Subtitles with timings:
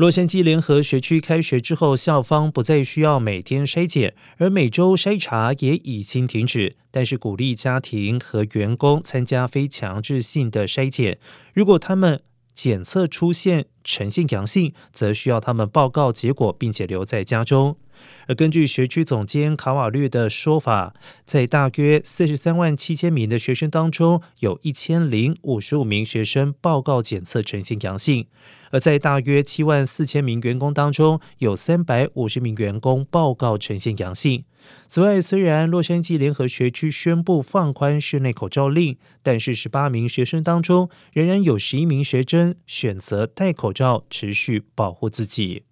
[0.00, 6.76] 洛杉矶联合学区开学之后，校方不再需要每天筛检，而每周筛查也已经停止。
[6.90, 11.18] 但是鼓励家庭和员工参加非强制性的筛检。
[11.52, 12.22] 如果他们
[12.60, 17.78] 检测出现呈现阳性，则需要他们报告结果，并且留在家中。
[18.28, 20.92] 而根据学区总监卡瓦略的说法，
[21.24, 28.26] 在大约四十三万七千名的学生当中，有一千零五十五名学生报告检测呈现阳性。
[28.72, 34.44] 而在大约七万四千名员工当中，有三百五十名员工报告呈现阳性。
[34.86, 45.64] 此外，虽然洛杉矶联合学区宣布放宽室内口罩令，但是十八名学生当中，仍然有十一名学生选择戴口罩，持续保护自己。